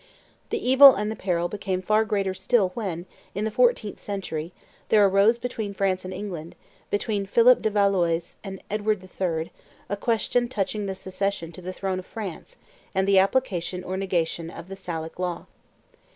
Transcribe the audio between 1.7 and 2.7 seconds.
far greater still